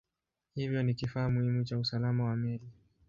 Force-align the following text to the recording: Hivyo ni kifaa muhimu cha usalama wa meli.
Hivyo 0.55 0.83
ni 0.83 0.93
kifaa 0.93 1.29
muhimu 1.29 1.63
cha 1.63 1.77
usalama 1.79 2.23
wa 2.25 2.35
meli. 2.35 2.69